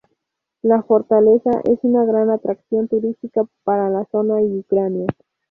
La 0.63 0.81
fortaleza 0.81 1.51
es 1.63 1.77
una 1.83 2.05
gran 2.05 2.31
atracción 2.31 2.87
turística 2.87 3.45
para 3.63 3.87
la 3.91 4.03
zona 4.05 4.41
y 4.41 4.45
Ucrania. 4.57 5.05